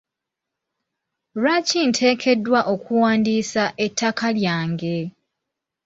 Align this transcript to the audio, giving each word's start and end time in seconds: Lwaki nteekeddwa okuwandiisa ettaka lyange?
Lwaki 1.39 1.79
nteekeddwa 1.87 2.59
okuwandiisa 2.73 3.63
ettaka 3.85 4.27
lyange? 4.37 4.97